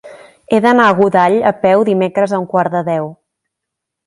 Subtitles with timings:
[0.53, 3.13] He d'anar a Godall a peu dimecres a un quart de deu.